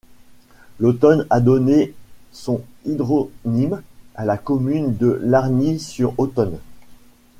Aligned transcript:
L'Automne 0.79 1.27
a 1.29 1.39
donné 1.39 1.93
son 2.31 2.63
hydronyme 2.85 3.83
à 4.15 4.25
la 4.25 4.35
commune 4.35 4.95
de 4.97 5.19
Largny-sur-Automne. 5.21 6.57